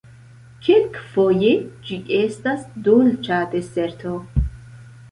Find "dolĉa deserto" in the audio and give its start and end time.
2.89-4.21